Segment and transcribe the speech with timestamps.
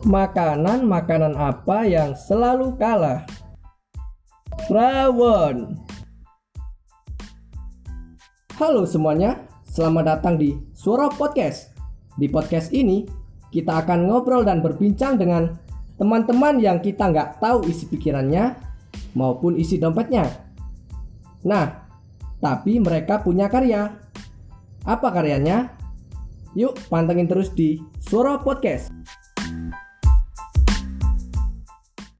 [0.00, 3.28] Makanan-makanan apa yang selalu kalah?
[4.72, 5.76] Rawon.
[8.56, 11.76] Halo semuanya, selamat datang di Suara Podcast.
[12.16, 13.04] Di podcast ini,
[13.52, 15.52] kita akan ngobrol dan berbincang dengan
[16.00, 18.56] teman-teman yang kita nggak tahu isi pikirannya
[19.12, 20.24] maupun isi dompetnya.
[21.44, 21.76] Nah,
[22.40, 24.00] tapi mereka punya karya.
[24.80, 25.76] Apa karyanya?
[26.56, 28.88] Yuk pantengin terus di Suara Podcast.